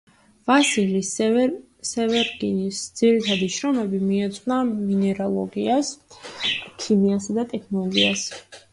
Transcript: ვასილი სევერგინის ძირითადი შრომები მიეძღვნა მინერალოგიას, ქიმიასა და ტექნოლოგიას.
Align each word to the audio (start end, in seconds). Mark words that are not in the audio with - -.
ვასილი 0.51 1.01
სევერგინის 1.89 2.81
ძირითადი 3.01 3.51
შრომები 3.59 4.01
მიეძღვნა 4.09 4.59
მინერალოგიას, 4.73 5.95
ქიმიასა 6.43 7.41
და 7.41 7.49
ტექნოლოგიას. 7.57 8.31